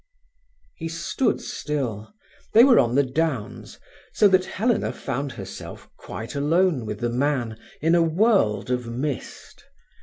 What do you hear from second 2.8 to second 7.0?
the downs, so that Helena found herself quite alone